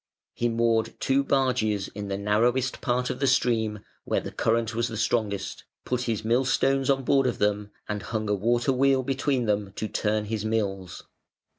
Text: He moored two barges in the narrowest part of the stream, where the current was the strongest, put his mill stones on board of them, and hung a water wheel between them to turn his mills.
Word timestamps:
He 0.33 0.49
moored 0.49 0.99
two 0.99 1.23
barges 1.23 1.87
in 1.89 2.07
the 2.07 2.17
narrowest 2.17 2.81
part 2.81 3.11
of 3.11 3.19
the 3.19 3.27
stream, 3.27 3.81
where 4.03 4.19
the 4.19 4.31
current 4.31 4.73
was 4.73 4.87
the 4.87 4.97
strongest, 4.97 5.63
put 5.85 6.01
his 6.05 6.25
mill 6.25 6.43
stones 6.43 6.89
on 6.89 7.03
board 7.03 7.27
of 7.27 7.37
them, 7.37 7.69
and 7.87 8.01
hung 8.01 8.27
a 8.27 8.33
water 8.33 8.73
wheel 8.73 9.03
between 9.03 9.45
them 9.45 9.73
to 9.75 9.87
turn 9.87 10.25
his 10.25 10.43
mills. 10.43 11.03